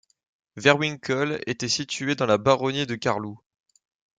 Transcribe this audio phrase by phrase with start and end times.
[0.55, 3.39] Verrewinkel était situé dans la baronie de Carloo.